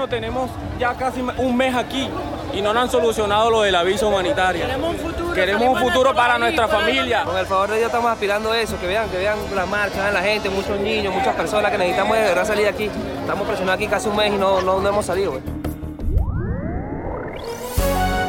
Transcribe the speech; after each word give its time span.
Hermano, 0.00 0.08
tenemos 0.08 0.50
ya 0.78 0.94
casi 0.94 1.20
un 1.20 1.56
mes 1.58 1.74
aquí 1.74 2.08
y 2.54 2.62
no 2.62 2.72
nos 2.72 2.84
han 2.84 2.90
solucionado 2.90 3.50
lo 3.50 3.60
del 3.60 3.74
aviso 3.74 4.08
humanitario. 4.08 4.64
Queremos 4.64 4.94
un 4.94 4.98
futuro, 4.98 5.34
Queremos 5.34 5.68
un 5.68 5.78
futuro 5.78 6.14
para 6.14 6.38
nuestra 6.38 6.68
familia. 6.68 7.24
Con 7.24 7.36
el 7.36 7.44
favor 7.44 7.68
de 7.68 7.76
Dios 7.76 7.88
estamos 7.88 8.10
aspirando 8.10 8.50
a 8.50 8.58
eso, 8.58 8.80
que 8.80 8.86
vean, 8.86 9.10
que 9.10 9.18
vean 9.18 9.36
la 9.54 9.66
marcha, 9.66 10.00
vean 10.00 10.14
la 10.14 10.22
gente, 10.22 10.48
muchos 10.48 10.80
niños, 10.80 11.14
muchas 11.14 11.36
personas 11.36 11.70
que 11.70 11.76
necesitamos 11.76 12.16
de 12.16 12.22
verdad 12.22 12.46
salir 12.46 12.62
de 12.62 12.70
aquí. 12.70 12.90
Estamos 13.20 13.46
presionados 13.46 13.76
aquí 13.78 13.88
casi 13.88 14.08
un 14.08 14.16
mes 14.16 14.32
y 14.32 14.38
no, 14.38 14.62
no, 14.62 14.80
no 14.80 14.88
hemos 14.88 15.04
salido. 15.04 15.32
güey. 15.32 15.42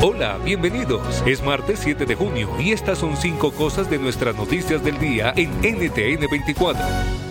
Hola, 0.02 0.40
bienvenidos. 0.44 1.24
Es 1.26 1.42
martes 1.42 1.80
7 1.82 2.06
de 2.06 2.16
junio 2.16 2.50
y 2.60 2.74
estas 2.74 2.98
son 2.98 3.16
cinco 3.16 3.52
cosas 3.54 3.90
de 3.90 3.98
nuestras 3.98 4.36
noticias 4.36 4.84
del 4.84 5.00
día 5.00 5.32
en 5.38 5.52
NTN 5.62 6.28
24. 6.30 7.31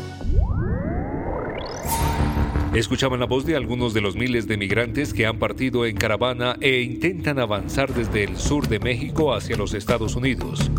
Escuchaban 2.75 3.19
la 3.19 3.27
voz 3.27 3.45
de 3.45 3.57
algunos 3.57 3.95
de 3.95 4.01
los 4.01 4.15
miles 4.15 4.47
de 4.47 4.57
migrantes 4.57 5.13
que 5.13 5.27
han 5.27 5.41
partido 5.41 5.87
en 5.87 5.97
caravana 5.97 6.57
e 6.61 6.83
intentan 6.83 7.41
avanzar 7.41 7.93
desde 7.93 8.23
el 8.23 8.37
sur 8.37 8.69
de 8.69 8.79
México 8.79 9.35
hacia 9.35 9.57
los 9.57 9.75
Estados 9.75 10.15
Unidos. 10.15 10.71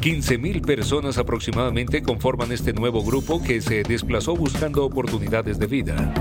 15.000 0.00 0.64
personas 0.64 1.16
aproximadamente 1.16 2.02
conforman 2.02 2.52
este 2.52 2.74
nuevo 2.74 3.02
grupo 3.02 3.42
que 3.42 3.62
se 3.62 3.82
desplazó 3.82 4.36
buscando 4.36 4.84
oportunidades 4.84 5.58
de 5.58 5.66
vida. 5.66 6.14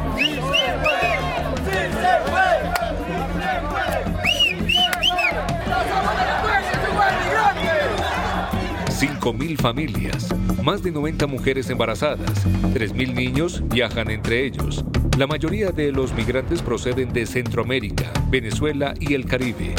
5.000 9.20 9.58
familias, 9.60 10.28
más 10.64 10.84
de 10.84 10.92
90 10.92 11.26
mujeres 11.26 11.70
embarazadas, 11.72 12.46
3.000 12.46 13.14
niños 13.16 13.68
viajan 13.68 14.12
entre 14.12 14.46
ellos. 14.46 14.86
La 15.18 15.26
mayoría 15.26 15.72
de 15.72 15.92
los 15.92 16.14
migrantes 16.14 16.62
proceden 16.62 17.12
de 17.14 17.26
Centroamérica, 17.26 18.12
Venezuela 18.30 18.94
y 19.00 19.16
el 19.16 19.26
Caribe. 19.26 19.74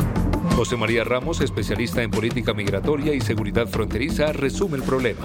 José 0.56 0.77
María 0.77 1.04
Ramos, 1.04 1.41
especialista 1.41 2.03
en 2.03 2.10
política 2.10 2.53
migratoria 2.53 3.15
y 3.15 3.21
seguridad 3.21 3.69
fronteriza, 3.69 4.32
resume 4.32 4.78
el 4.78 4.82
problema. 4.82 5.25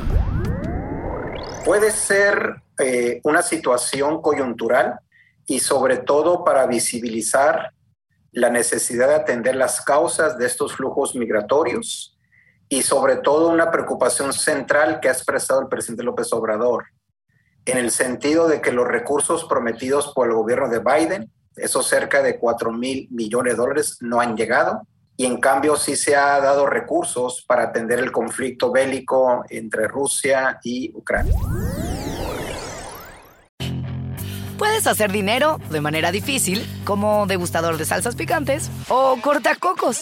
Puede 1.66 1.90
ser 1.90 2.62
eh, 2.80 3.20
una 3.24 3.42
situación 3.42 4.22
coyuntural 4.22 5.00
y 5.48 5.60
sobre 5.60 5.98
todo 5.98 6.44
para 6.44 6.68
visibilizar 6.68 7.74
la 8.32 8.52
necesidad 8.52 9.08
de 9.08 9.16
atender 9.16 9.56
las 9.56 9.82
causas 9.82 10.38
de 10.38 10.46
estos 10.46 10.76
flujos 10.76 11.16
migratorios 11.16 12.13
y 12.74 12.82
sobre 12.82 13.18
todo 13.18 13.50
una 13.50 13.70
preocupación 13.70 14.34
central 14.34 15.00
que 15.00 15.08
ha 15.08 15.12
expresado 15.12 15.62
el 15.62 15.68
presidente 15.68 16.02
López 16.02 16.34
Obrador, 16.34 16.86
en 17.66 17.78
el 17.78 17.92
sentido 17.92 18.48
de 18.48 18.62
que 18.62 18.72
los 18.72 18.88
recursos 18.88 19.46
prometidos 19.46 20.12
por 20.16 20.28
el 20.28 20.34
gobierno 20.34 20.68
de 20.68 20.80
Biden, 20.80 21.32
esos 21.56 21.86
cerca 21.88 22.24
de 22.24 22.40
4 22.40 22.72
mil 22.72 23.08
millones 23.12 23.54
de 23.54 23.58
dólares, 23.58 23.98
no 24.02 24.20
han 24.20 24.36
llegado. 24.36 24.88
Y 25.16 25.28
en 25.28 25.40
cambio 25.40 25.76
sí 25.76 25.96
se 25.96 26.16
ha 26.16 26.40
dado 26.40 26.66
recursos 26.66 27.46
para 27.48 27.66
atender 27.66 28.00
el 28.00 28.12
conflicto 28.12 28.72
bélico 28.72 29.46
entre 29.50 29.88
Rusia 29.88 30.60
y 30.64 30.92
Ucrania. 30.96 31.36
Puedes 34.58 34.88
hacer 34.88 35.12
dinero 35.12 35.60
de 35.70 35.82
manera 35.82 36.12
difícil, 36.12 36.66
como 36.86 37.28
degustador 37.28 37.78
de 37.78 37.86
salsas 37.86 38.16
picantes, 38.16 38.72
o 38.88 39.18
cortacocos, 39.22 40.02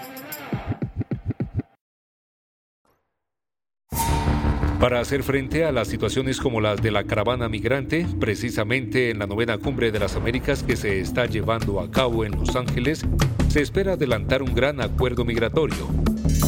Para 4.81 4.99
hacer 4.99 5.21
frente 5.21 5.63
a 5.63 5.71
las 5.71 5.89
situaciones 5.89 6.39
como 6.39 6.59
las 6.59 6.81
de 6.81 6.89
la 6.89 7.03
caravana 7.03 7.47
migrante, 7.47 8.07
precisamente 8.19 9.11
en 9.11 9.19
la 9.19 9.27
novena 9.27 9.59
cumbre 9.59 9.91
de 9.91 9.99
las 9.99 10.15
Américas 10.15 10.63
que 10.63 10.75
se 10.75 10.99
está 10.99 11.27
llevando 11.27 11.79
a 11.79 11.91
cabo 11.91 12.25
en 12.25 12.31
Los 12.31 12.55
Ángeles, 12.55 13.05
se 13.47 13.61
espera 13.61 13.93
adelantar 13.93 14.41
un 14.41 14.55
gran 14.55 14.81
acuerdo 14.81 15.23
migratorio. 15.23 15.87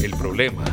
El 0.01 0.09
problema. 0.17 0.63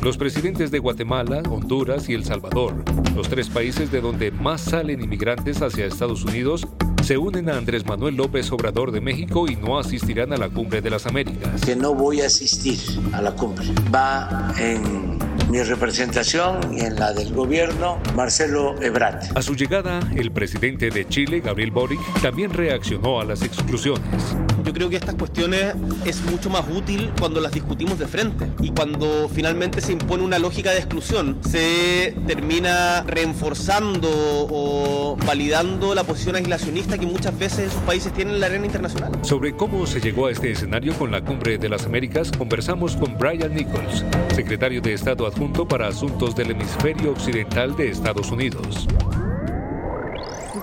Los 0.00 0.16
presidentes 0.16 0.70
de 0.70 0.78
Guatemala, 0.78 1.42
Honduras 1.50 2.08
y 2.08 2.14
El 2.14 2.24
Salvador, 2.24 2.82
los 3.14 3.28
tres 3.28 3.50
países 3.50 3.92
de 3.92 4.00
donde 4.00 4.30
más 4.30 4.62
salen 4.62 5.02
inmigrantes 5.02 5.60
hacia 5.60 5.84
Estados 5.84 6.24
Unidos, 6.24 6.66
se 7.02 7.18
unen 7.18 7.50
a 7.50 7.58
Andrés 7.58 7.84
Manuel 7.84 8.16
López 8.16 8.50
Obrador 8.52 8.90
de 8.90 9.02
México 9.02 9.46
y 9.50 9.56
no 9.56 9.78
asistirán 9.78 10.32
a 10.32 10.38
la 10.38 10.48
cumbre 10.48 10.80
de 10.80 10.88
las 10.88 11.06
Américas. 11.06 11.60
que 11.60 11.76
no 11.76 11.94
voy 11.94 12.22
a 12.22 12.26
asistir 12.26 12.78
a 13.12 13.20
la 13.20 13.32
cumbre. 13.32 13.66
Va 13.94 14.54
en 14.58 15.09
mi 15.50 15.60
representación 15.62 16.76
y 16.76 16.80
en 16.82 16.94
la 16.94 17.12
del 17.12 17.34
gobierno 17.34 17.98
Marcelo 18.14 18.80
Ebrard. 18.80 19.36
A 19.36 19.42
su 19.42 19.56
llegada, 19.56 19.98
el 20.14 20.30
presidente 20.30 20.90
de 20.90 21.08
Chile, 21.08 21.40
Gabriel 21.40 21.72
Boric, 21.72 22.00
también 22.22 22.52
reaccionó 22.52 23.20
a 23.20 23.24
las 23.24 23.42
exclusiones. 23.42 24.36
Yo 24.64 24.72
creo 24.72 24.88
que 24.88 24.96
estas 24.96 25.16
cuestiones 25.16 25.74
es 26.04 26.22
mucho 26.22 26.50
más 26.50 26.64
útil 26.68 27.10
cuando 27.18 27.40
las 27.40 27.50
discutimos 27.50 27.98
de 27.98 28.06
frente 28.06 28.46
y 28.60 28.70
cuando 28.70 29.28
finalmente 29.28 29.80
se 29.80 29.92
impone 29.92 30.22
una 30.22 30.38
lógica 30.38 30.70
de 30.70 30.78
exclusión, 30.78 31.38
se 31.42 32.14
termina 32.28 33.02
reforzando 33.02 34.08
o 34.08 35.16
validando 35.26 35.94
la 35.96 36.04
posición 36.04 36.36
aislacionista 36.36 36.96
que 36.96 37.06
muchas 37.06 37.36
veces 37.36 37.70
esos 37.70 37.82
países 37.82 38.12
tienen 38.12 38.34
en 38.34 38.40
la 38.40 38.46
arena 38.46 38.66
internacional. 38.66 39.10
Sobre 39.22 39.56
cómo 39.56 39.86
se 39.86 40.00
llegó 40.00 40.26
a 40.26 40.30
este 40.30 40.52
escenario 40.52 40.94
con 40.94 41.10
la 41.10 41.22
cumbre 41.22 41.58
de 41.58 41.68
las 41.68 41.86
Américas, 41.86 42.30
conversamos 42.30 42.94
con 42.94 43.18
Brian 43.18 43.52
Nichols, 43.52 44.04
secretario 44.32 44.80
de 44.80 44.92
Estado 44.92 45.26
adjunto 45.26 45.39
para 45.48 45.88
asuntos 45.88 46.36
del 46.36 46.50
hemisferio 46.50 47.12
occidental 47.12 47.74
de 47.74 47.90
Estados 47.90 48.30
Unidos. 48.30 48.86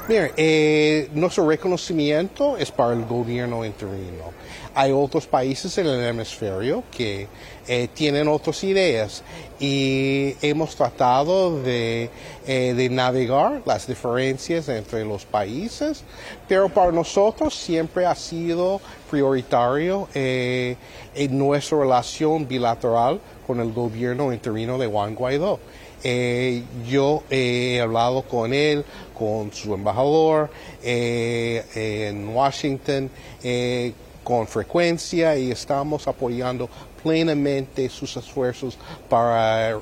Mire, 0.07 0.33
eh, 0.37 1.09
nuestro 1.13 1.49
reconocimiento 1.49 2.55
es 2.57 2.71
para 2.71 2.93
el 2.93 3.03
gobierno 3.05 3.65
interino. 3.65 4.31
Hay 4.75 4.91
otros 4.91 5.25
países 5.25 5.75
en 5.79 5.87
el 5.87 6.03
hemisferio 6.03 6.83
que 6.91 7.27
eh, 7.67 7.87
tienen 7.91 8.27
otras 8.27 8.63
ideas 8.63 9.23
y 9.59 10.35
hemos 10.41 10.75
tratado 10.75 11.61
de, 11.63 12.11
eh, 12.45 12.73
de 12.75 12.89
navegar 12.89 13.63
las 13.65 13.87
diferencias 13.87 14.69
entre 14.69 15.03
los 15.03 15.25
países, 15.25 16.03
pero 16.47 16.69
para 16.69 16.91
nosotros 16.91 17.55
siempre 17.55 18.05
ha 18.05 18.13
sido 18.13 18.79
prioritario 19.09 20.07
eh, 20.13 20.75
en 21.15 21.37
nuestra 21.37 21.79
relación 21.79 22.47
bilateral 22.47 23.19
con 23.47 23.61
el 23.61 23.71
gobierno 23.71 24.33
interino 24.33 24.77
de 24.77 24.85
Juan 24.87 25.15
Guaidó. 25.15 25.59
Eh, 26.03 26.63
yo 26.87 27.23
he 27.29 27.81
hablado 27.81 28.21
con 28.21 28.53
él, 28.53 28.85
con 29.17 29.51
su 29.51 29.73
embajador 29.73 30.51
eh, 30.83 31.65
en 32.09 32.29
Washington 32.29 33.09
eh, 33.41 33.93
con 34.23 34.45
frecuencia 34.45 35.35
y 35.37 35.49
estamos 35.49 36.07
apoyando 36.07 36.69
plenamente 37.01 37.89
sus 37.89 38.15
esfuerzos 38.17 38.77
para 39.09 39.79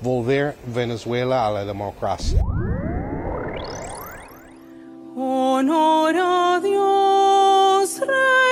volver 0.00 0.56
Venezuela 0.66 1.46
a 1.46 1.52
la 1.52 1.64
democracia. 1.64 2.42
Honor 5.14 6.62
Dios, 6.62 8.00
Rey 8.00 8.51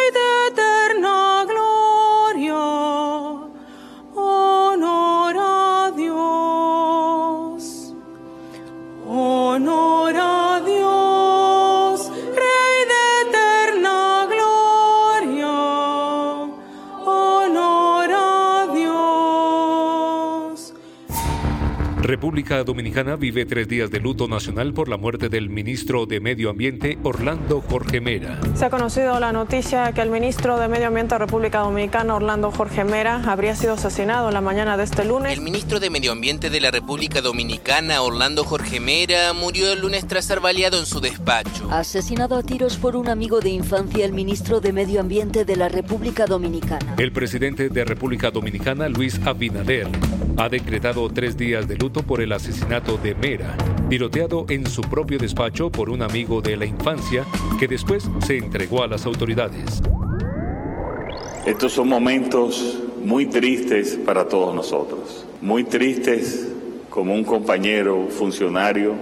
República 22.11 22.65
Dominicana 22.65 23.15
vive 23.15 23.47
tres 23.47 23.69
días 23.69 23.89
de 23.89 24.01
luto 24.01 24.27
nacional 24.27 24.75
por 24.75 24.89
la 24.89 24.97
muerte 24.97 25.29
del 25.29 25.49
ministro 25.49 26.07
de 26.07 26.19
Medio 26.19 26.51
Ambiente, 26.51 26.99
Orlando 27.05 27.61
Jorge 27.61 28.01
Mera. 28.01 28.41
Se 28.57 28.65
ha 28.65 28.71
conocido 28.71 29.21
la 29.21 29.31
noticia 29.31 29.93
que 29.93 30.01
el 30.01 30.11
ministro 30.11 30.59
de 30.59 30.67
Medio 30.67 30.89
Ambiente 30.89 31.15
de 31.15 31.21
República 31.21 31.61
Dominicana, 31.61 32.17
Orlando 32.17 32.51
Jorge 32.51 32.83
Mera, 32.83 33.23
habría 33.25 33.55
sido 33.55 33.75
asesinado 33.75 34.27
en 34.27 34.35
la 34.35 34.41
mañana 34.41 34.77
de 34.77 34.83
este 34.83 35.05
lunes. 35.05 35.33
El 35.33 35.41
ministro 35.41 35.79
de 35.79 35.89
Medio 35.89 36.11
Ambiente 36.11 36.51
de 36.51 36.61
la 36.61 36.73
República 36.73 37.21
Dominicana, 37.21 38.03
Orlando 38.03 38.43
Jorge 38.43 38.81
Mera, 38.81 39.33
murió 39.33 39.73
el 39.73 39.81
lunes 39.81 40.05
tras 40.09 40.25
ser 40.25 40.41
baleado 40.41 40.81
en 40.81 40.87
su 40.87 41.01
despacho. 41.01 41.71
Asesinado 41.71 42.35
a 42.35 42.43
tiros 42.43 42.77
por 42.77 42.97
un 42.97 43.09
amigo 43.09 43.39
de 43.39 43.51
infancia, 43.51 44.05
el 44.05 44.13
ministro 44.13 44.61
de 44.61 44.73
Medio 44.73 44.99
Ambiente 44.99 45.45
de 45.45 45.55
la 45.55 45.69
República 45.69 46.27
Dominicana. 46.27 46.97
El 46.99 47.13
presidente 47.13 47.69
de 47.69 47.85
República 47.85 48.33
Dominicana, 48.33 48.89
Luis 48.89 49.21
Abinader, 49.25 49.87
ha 50.41 50.49
decretado 50.49 51.07
tres 51.11 51.37
días 51.37 51.69
de 51.69 51.77
luto 51.77 52.03
por 52.03 52.23
el 52.23 52.33
asesinato 52.33 52.97
de 52.97 53.15
Mera, 53.15 53.55
tiroteado 53.91 54.47
en 54.49 54.67
su 54.67 54.81
propio 54.81 55.19
despacho 55.19 55.71
por 55.71 55.91
un 55.91 56.01
amigo 56.01 56.41
de 56.41 56.57
la 56.57 56.65
infancia 56.65 57.27
que 57.59 57.69
después 57.69 58.09
se 58.27 58.39
entregó 58.39 58.83
a 58.83 58.87
las 58.87 59.05
autoridades. 59.05 59.83
Estos 61.45 61.73
son 61.73 61.89
momentos 61.89 62.81
muy 63.05 63.27
tristes 63.27 63.99
para 64.07 64.29
todos 64.29 64.55
nosotros, 64.55 65.27
muy 65.43 65.65
tristes 65.65 66.49
como 66.89 67.15
un 67.15 67.25
compañero 67.25 68.09
funcionario 68.09 68.95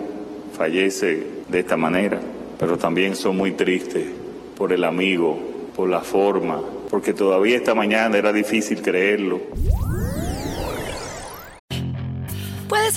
fallece 0.57 1.25
de 1.49 1.61
esta 1.61 1.77
manera, 1.77 2.19
pero 2.59 2.77
también 2.77 3.15
son 3.15 3.37
muy 3.37 3.53
tristes 3.53 4.07
por 4.57 4.73
el 4.73 4.83
amigo, 4.83 5.39
por 5.77 5.89
la 5.89 6.01
forma, 6.01 6.61
porque 6.91 7.13
todavía 7.13 7.59
esta 7.59 7.77
mañana 7.77 8.19
era 8.19 8.33
difícil 8.33 8.83
creerlo. 8.83 9.41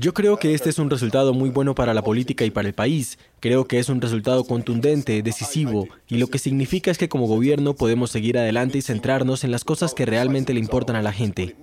Yo 0.00 0.14
creo 0.14 0.36
que 0.36 0.54
este 0.54 0.70
es 0.70 0.78
un 0.78 0.90
resultado 0.90 1.34
muy 1.34 1.50
bueno 1.50 1.74
para 1.74 1.92
la 1.92 2.02
política 2.02 2.44
y 2.44 2.50
para 2.50 2.68
el 2.68 2.74
país. 2.74 3.18
Creo 3.40 3.66
que 3.66 3.80
es 3.80 3.88
un 3.88 4.00
resultado 4.00 4.44
contundente, 4.44 5.22
decisivo, 5.22 5.88
y 6.06 6.18
lo 6.18 6.28
que 6.28 6.38
significa 6.38 6.92
es 6.92 6.98
que 6.98 7.08
como 7.08 7.26
gobierno 7.26 7.74
podemos 7.74 8.12
seguir 8.12 8.38
adelante 8.38 8.78
y 8.78 8.82
centrarnos 8.82 9.42
en 9.42 9.50
las 9.50 9.64
cosas 9.64 9.94
que 9.94 10.06
realmente 10.06 10.54
le 10.54 10.60
importan 10.60 10.94
a 10.94 11.02
la 11.02 11.12
gente. 11.12 11.56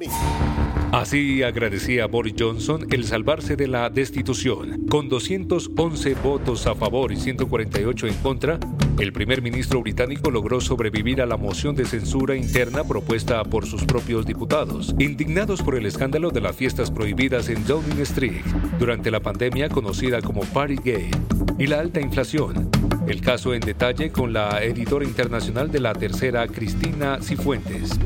Así 0.91 1.43
agradecía 1.43 2.07
Boris 2.07 2.35
Johnson 2.37 2.87
el 2.91 3.05
salvarse 3.05 3.55
de 3.55 3.67
la 3.67 3.89
destitución. 3.89 4.85
Con 4.87 5.07
211 5.07 6.13
votos 6.15 6.67
a 6.67 6.75
favor 6.75 7.11
y 7.11 7.17
148 7.17 8.07
en 8.07 8.13
contra, 8.15 8.59
el 8.99 9.11
primer 9.11 9.41
ministro 9.41 9.81
británico 9.81 10.31
logró 10.31 10.61
sobrevivir 10.61 11.21
a 11.21 11.25
la 11.25 11.35
moción 11.35 11.75
de 11.75 11.85
censura 11.85 12.35
interna 12.35 12.83
propuesta 12.83 13.43
por 13.43 13.65
sus 13.65 13.83
propios 13.83 14.25
diputados, 14.25 14.95
indignados 14.99 15.61
por 15.61 15.75
el 15.75 15.85
escándalo 15.85 16.29
de 16.29 16.39
las 16.39 16.55
fiestas 16.55 16.91
prohibidas 16.91 17.49
en 17.49 17.65
Downing 17.67 17.99
Street 18.01 18.41
durante 18.79 19.11
la 19.11 19.19
pandemia 19.19 19.67
conocida 19.67 20.21
como 20.21 20.41
Partygate 20.41 21.11
y 21.59 21.67
la 21.67 21.79
alta 21.79 21.99
inflación. 21.99 22.69
El 23.07 23.21
caso 23.21 23.53
en 23.53 23.59
detalle 23.59 24.11
con 24.11 24.31
la 24.31 24.63
editora 24.63 25.03
internacional 25.03 25.69
de 25.69 25.79
la 25.81 25.93
tercera, 25.93 26.47
Cristina 26.47 27.19
Cifuentes. 27.21 27.99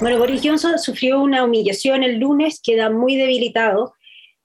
Bueno, 0.00 0.18
Boris 0.18 0.40
Johnson 0.42 0.78
sufrió 0.78 1.20
una 1.20 1.44
humillación 1.44 2.04
el 2.04 2.18
lunes, 2.18 2.60
queda 2.62 2.90
muy 2.90 3.16
debilitado, 3.16 3.94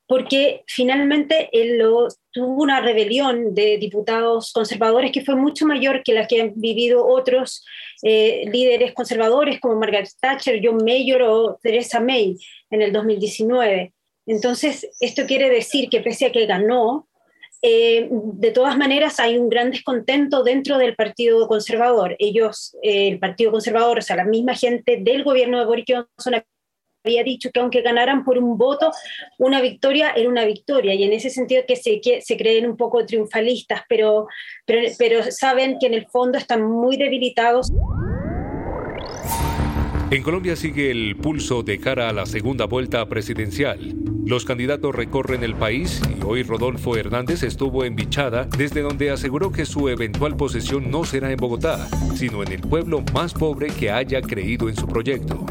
porque 0.07 0.63
finalmente 0.67 1.49
él 1.51 1.77
lo, 1.77 2.07
tuvo 2.37 2.61
una 2.61 2.79
rebelión 2.81 3.55
de 3.55 3.79
diputados 3.79 4.53
conservadores 4.53 5.11
que 5.11 5.25
fue 5.25 5.35
mucho 5.35 5.65
mayor 5.65 6.03
que 6.03 6.13
la 6.13 6.27
que 6.27 6.39
han 6.39 6.53
vivido 6.55 7.03
otros 7.03 7.65
eh, 8.03 8.43
líderes 8.51 8.93
conservadores 8.93 9.59
como 9.59 9.79
Margaret 9.79 10.11
Thatcher, 10.21 10.61
John 10.63 10.77
Mayor 10.85 11.23
o 11.23 11.59
Theresa 11.63 11.99
May 11.99 12.37
en 12.69 12.83
el 12.83 12.93
2019. 12.93 13.91
Entonces, 14.27 14.87
esto 14.99 15.25
quiere 15.25 15.49
decir 15.49 15.89
que 15.89 16.01
pese 16.01 16.27
a 16.27 16.31
que 16.31 16.45
ganó, 16.45 17.07
eh, 17.63 18.07
de 18.11 18.51
todas 18.51 18.77
maneras 18.77 19.19
hay 19.19 19.39
un 19.39 19.49
gran 19.49 19.71
descontento 19.71 20.43
dentro 20.43 20.77
del 20.77 20.95
Partido 20.95 21.47
Conservador. 21.47 22.15
Ellos, 22.19 22.77
eh, 22.83 23.07
el 23.07 23.17
Partido 23.17 23.49
Conservador, 23.49 23.97
o 23.97 24.01
sea, 24.03 24.15
la 24.15 24.25
misma 24.25 24.53
gente 24.53 24.97
del 25.01 25.23
gobierno 25.23 25.57
de 25.57 25.65
Boris 25.65 25.85
Johnson 25.87 26.35
había 27.07 27.23
dicho 27.23 27.49
que 27.51 27.59
aunque 27.59 27.81
ganaran 27.81 28.23
por 28.23 28.37
un 28.37 28.57
voto, 28.57 28.91
una 29.37 29.61
victoria 29.61 30.11
era 30.15 30.29
una 30.29 30.45
victoria, 30.45 30.93
y 30.93 31.03
en 31.03 31.13
ese 31.13 31.29
sentido 31.29 31.63
que 31.67 31.75
se, 31.75 31.99
que 32.01 32.21
se 32.21 32.37
creen 32.37 32.69
un 32.69 32.77
poco 32.77 33.05
triunfalistas, 33.05 33.81
pero, 33.87 34.27
pero, 34.65 34.87
pero 34.97 35.31
saben 35.31 35.77
que 35.79 35.87
en 35.87 35.93
el 35.93 36.07
fondo 36.07 36.37
están 36.37 36.63
muy 36.63 36.97
debilitados. 36.97 37.71
En 40.09 40.23
Colombia 40.23 40.55
sigue 40.55 40.89
el 40.89 41.17
pulso 41.17 41.63
de 41.63 41.79
cara 41.79 42.07
a 42.07 42.13
la 42.13 42.25
segunda 42.25 42.65
vuelta 42.65 43.05
presidencial. 43.09 43.93
Los 44.25 44.45
candidatos 44.45 44.95
recorren 44.95 45.43
el 45.43 45.55
país 45.55 46.01
y 46.09 46.23
hoy 46.23 46.43
Rodolfo 46.43 46.95
Hernández 46.95 47.43
estuvo 47.43 47.83
en 47.83 47.95
Bichada, 47.95 48.45
desde 48.57 48.81
donde 48.81 49.11
aseguró 49.11 49.51
que 49.51 49.65
su 49.65 49.89
eventual 49.89 50.35
posesión 50.37 50.89
no 50.89 51.03
será 51.03 51.31
en 51.31 51.37
Bogotá, 51.37 51.87
sino 52.15 52.41
en 52.41 52.53
el 52.53 52.61
pueblo 52.61 53.03
más 53.13 53.33
pobre 53.33 53.67
que 53.67 53.91
haya 53.91 54.21
creído 54.21 54.69
en 54.69 54.75
su 54.75 54.87
proyecto. 54.87 55.45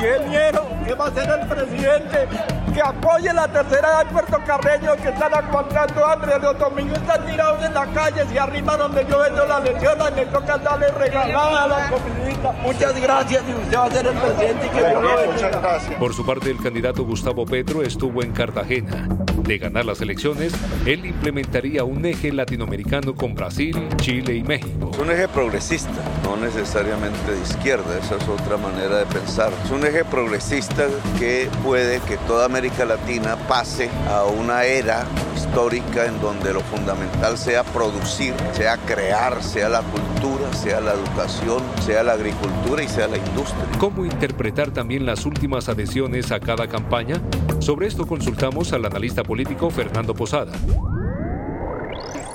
Ahora 0.00 0.16
el 0.16 0.22
ingeniero, 0.22 0.66
que 0.86 0.94
va 0.94 1.06
a 1.06 1.10
ser 1.12 1.28
el 1.28 1.46
presidente, 1.46 2.28
que 2.72 2.80
apoye 2.80 3.32
la 3.32 3.48
tercera 3.48 3.88
edad 3.88 4.10
puertocarreños 4.10 4.96
que 4.96 5.08
están 5.08 5.34
aguantando 5.34 6.06
hambre. 6.06 6.38
Los 6.40 6.58
domingos 6.58 6.98
están 6.98 7.26
tirados 7.26 7.64
en 7.64 7.74
la 7.74 7.86
calle 7.86 8.24
y 8.32 8.38
arriba 8.38 8.76
donde 8.76 9.06
yo 9.08 9.18
vendo 9.18 9.46
la 9.46 9.60
lección, 9.60 9.98
me 10.16 10.26
toca 10.26 10.58
darle 10.58 10.88
regalada 10.88 11.64
a 11.64 11.68
la 11.68 11.90
comidita. 11.90 12.52
Muchas 12.62 13.00
gracias 13.00 13.44
y 13.46 13.52
usted 13.52 13.76
va 13.76 13.84
a 13.84 13.90
ser 13.90 14.06
el 14.06 14.14
presidente 14.14 14.66
y 14.66 14.68
que 14.70 14.88
Dios 14.88 15.02
lo 15.02 15.16
bendiga. 15.16 15.98
Por 15.98 16.14
su 16.14 16.24
parte, 16.24 16.50
el 16.50 16.62
candidato 16.62 17.04
Gustavo 17.04 17.44
Petro 17.44 17.82
estuvo 17.82 18.22
en 18.22 18.32
Cartagena. 18.32 19.08
De 19.36 19.58
ganar 19.58 19.84
las 19.84 20.00
elecciones, 20.00 20.52
él 20.86 21.04
implementaría 21.04 21.82
un 21.84 22.04
eje 22.06 22.32
latinoamericano 22.32 23.14
con 23.14 23.34
Brasil, 23.34 23.88
Chile 23.96 24.36
y 24.36 24.42
México. 24.44 24.92
Un 25.00 25.10
eje 25.10 25.28
progresista, 25.28 25.90
no 26.30 26.36
necesariamente 26.36 27.32
de 27.32 27.40
izquierda, 27.40 27.98
esa 27.98 28.14
es 28.14 28.28
otra 28.28 28.56
manera 28.56 28.98
de 28.98 29.06
pensar. 29.06 29.52
Es 29.64 29.70
un 29.72 29.84
eje 29.84 30.04
progresista 30.04 30.86
que 31.18 31.48
puede 31.64 31.98
que 32.00 32.16
toda 32.18 32.44
América 32.44 32.84
Latina 32.84 33.36
pase 33.48 33.90
a 34.08 34.24
una 34.24 34.64
era 34.64 35.06
histórica 35.34 36.06
en 36.06 36.20
donde 36.20 36.52
lo 36.52 36.60
fundamental 36.60 37.36
sea 37.36 37.64
producir, 37.64 38.32
sea 38.52 38.76
crear, 38.76 39.42
sea 39.42 39.68
la 39.68 39.82
cultura, 39.82 40.52
sea 40.52 40.80
la 40.80 40.92
educación, 40.92 41.62
sea 41.84 42.04
la 42.04 42.12
agricultura 42.12 42.82
y 42.82 42.88
sea 42.88 43.08
la 43.08 43.16
industria. 43.16 43.64
¿Cómo 43.78 44.04
interpretar 44.04 44.70
también 44.70 45.06
las 45.06 45.26
últimas 45.26 45.68
adhesiones 45.68 46.30
a 46.30 46.38
cada 46.38 46.68
campaña? 46.68 47.20
Sobre 47.58 47.88
esto 47.88 48.06
consultamos 48.06 48.72
al 48.72 48.84
analista 48.84 49.24
político 49.24 49.68
Fernando 49.70 50.14
Posada. 50.14 50.52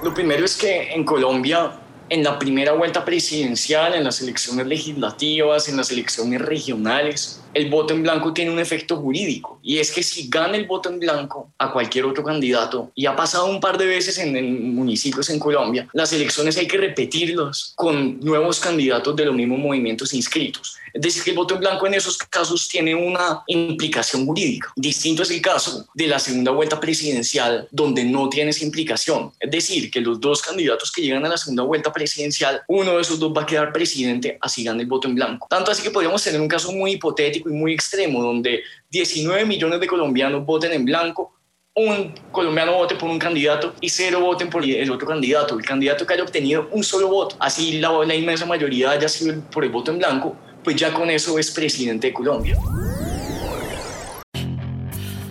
Lo 0.03 0.13
primero 0.13 0.43
es 0.43 0.57
que 0.57 0.93
en 0.93 1.05
Colombia, 1.05 1.71
en 2.09 2.23
la 2.23 2.37
primera 2.37 2.73
vuelta 2.73 3.03
presidencial, 3.03 3.95
en 3.95 4.03
las 4.03 4.21
elecciones 4.21 4.67
legislativas, 4.67 5.67
en 5.67 5.77
las 5.77 5.91
elecciones 5.91 6.41
regionales, 6.41 7.41
el 7.53 7.69
voto 7.69 7.93
en 7.93 8.03
blanco 8.03 8.33
tiene 8.33 8.51
un 8.51 8.59
efecto 8.59 8.97
jurídico 8.97 9.59
y 9.63 9.77
es 9.79 9.91
que 9.91 10.03
si 10.03 10.27
gana 10.27 10.57
el 10.57 10.67
voto 10.67 10.89
en 10.89 10.99
blanco 10.99 11.51
a 11.57 11.71
cualquier 11.71 12.05
otro 12.05 12.23
candidato, 12.23 12.91
y 12.93 13.05
ha 13.05 13.15
pasado 13.15 13.45
un 13.47 13.59
par 13.59 13.77
de 13.77 13.85
veces 13.85 14.17
en, 14.17 14.35
en 14.35 14.75
municipios 14.75 15.29
en 15.29 15.39
Colombia, 15.39 15.87
las 15.93 16.11
elecciones 16.13 16.57
hay 16.57 16.67
que 16.67 16.77
repetirlas 16.77 17.73
con 17.75 18.19
nuevos 18.19 18.59
candidatos 18.59 19.15
de 19.15 19.25
los 19.25 19.35
mismos 19.35 19.59
movimientos 19.59 20.13
inscritos. 20.13 20.77
Es 20.95 21.01
decir, 21.01 21.23
que 21.23 21.31
el 21.31 21.35
voto 21.35 21.55
en 21.55 21.59
blanco 21.59 21.87
en 21.87 21.93
esos 21.93 22.17
casos 22.17 22.69
tiene 22.69 22.95
una 22.95 23.43
implicación 23.47 24.25
jurídica. 24.25 24.71
Distinto 24.77 25.23
es 25.23 25.31
el 25.31 25.41
caso 25.41 25.85
de 25.93 26.07
la 26.07 26.19
segunda 26.19 26.51
vuelta 26.51 26.79
presidencial, 26.79 27.67
donde 27.69 28.05
no 28.05 28.29
tiene 28.29 28.51
esa 28.51 28.63
implicación. 28.63 29.33
Es 29.37 29.51
decir, 29.51 29.91
que 29.91 29.99
los 29.99 30.21
dos 30.21 30.41
candidatos 30.41 30.93
que 30.93 31.01
llegan 31.01 31.25
a 31.25 31.29
la 31.29 31.37
segunda 31.37 31.63
vuelta 31.63 31.91
presidencial, 31.95 32.61
uno 32.67 32.95
de 32.95 33.01
esos 33.01 33.17
dos 33.19 33.33
va 33.35 33.41
a 33.41 33.45
quedar 33.45 33.73
presidente, 33.73 34.37
así 34.41 34.63
gana 34.63 34.81
el 34.81 34.87
voto 34.87 35.07
en 35.07 35.15
blanco. 35.15 35.47
Tanto 35.49 35.71
así 35.71 35.81
que 35.81 35.89
podríamos 35.89 36.23
tener 36.23 36.39
un 36.39 36.47
caso 36.47 36.71
muy 36.71 36.91
hipotético 36.91 37.49
y 37.49 37.53
muy 37.53 37.73
extremo, 37.73 38.21
donde 38.21 38.61
19 38.91 39.45
millones 39.45 39.79
de 39.79 39.87
colombianos 39.87 40.45
voten 40.45 40.73
en 40.73 40.85
blanco 40.85 41.31
un 41.77 42.13
colombiano 42.31 42.73
vote 42.73 42.95
por 42.95 43.09
un 43.09 43.19
candidato 43.19 43.73
y 43.81 43.89
cero 43.89 44.21
voten 44.21 44.49
por 44.49 44.63
el 44.63 44.89
otro 44.89 45.05
candidato. 45.05 45.59
El 45.59 45.65
candidato 45.65 46.05
que 46.05 46.13
haya 46.13 46.23
obtenido 46.23 46.69
un 46.71 46.83
solo 46.83 47.09
voto, 47.09 47.35
así 47.39 47.79
la, 47.79 47.91
la 48.05 48.15
inmensa 48.15 48.45
mayoría 48.45 48.91
haya 48.91 49.09
sido 49.09 49.41
por 49.51 49.65
el 49.65 49.71
voto 49.71 49.91
en 49.91 49.97
blanco, 49.97 50.37
pues 50.63 50.77
ya 50.77 50.93
con 50.93 51.09
eso 51.09 51.37
es 51.37 51.51
presidente 51.51 52.07
de 52.07 52.13
Colombia. 52.13 52.57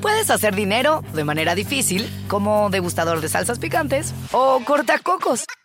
Puedes 0.02 0.28
hacer 0.28 0.54
dinero 0.54 1.02
de 1.14 1.24
manera 1.24 1.54
difícil, 1.54 2.06
como 2.28 2.68
degustador 2.68 3.22
de 3.22 3.30
salsas 3.30 3.58
picantes, 3.58 4.12
o 4.32 4.60
cortacocos, 4.62 5.44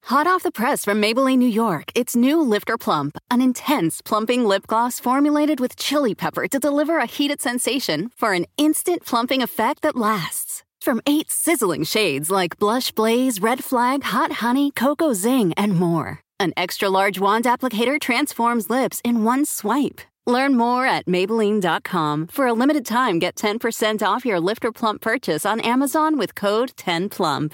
Hot 0.04 0.28
off 0.28 0.44
the 0.44 0.52
press 0.52 0.86
from 0.86 1.02
Maybelline, 1.02 1.40
New 1.40 1.46
York, 1.46 1.92
it's 1.94 2.16
new 2.16 2.40
Lifter 2.40 2.78
Plump, 2.78 3.18
an 3.30 3.42
intense 3.42 4.02
plumping 4.02 4.46
lip 4.46 4.66
gloss 4.66 5.02
formulated 5.02 5.60
with 5.60 5.76
chili 5.76 6.16
pepper 6.16 6.48
to 6.48 6.58
deliver 6.58 7.00
a 7.00 7.06
heated 7.06 7.42
sensation 7.42 8.12
for 8.16 8.32
an 8.32 8.46
instant 8.56 9.06
plumping 9.06 9.42
effect 9.42 9.82
that 9.82 9.98
lasts. 9.98 10.64
From 10.82 11.00
eight 11.06 11.30
sizzling 11.30 11.84
shades 11.84 12.32
like 12.32 12.58
Blush 12.58 12.90
Blaze, 12.92 13.40
Red 13.40 13.64
Flag, 13.64 14.02
Hot 14.02 14.32
Honey, 14.32 14.72
Cocoa 14.72 15.14
Zing, 15.14 15.54
and 15.56 15.74
more, 15.74 16.22
an 16.40 16.54
extra 16.58 16.90
large 16.90 17.20
wand 17.20 17.46
applicator 17.46 18.02
transforms 18.02 18.68
lips 18.68 19.00
in 19.06 19.24
one 19.24 19.46
swipe. 19.46 20.02
Learn 20.26 20.58
more 20.58 20.88
at 20.88 21.06
Maybelline.com. 21.06 22.26
For 22.28 22.48
a 22.48 22.54
limited 22.54 22.84
time, 22.88 23.20
get 23.20 23.36
10% 23.36 24.02
off 24.02 24.26
your 24.26 24.40
Lifter 24.40 24.72
Plump 24.72 25.02
purchase 25.02 25.46
on 25.46 25.60
Amazon 25.60 26.18
with 26.18 26.34
code 26.34 26.72
10PLUMP. 26.78 27.54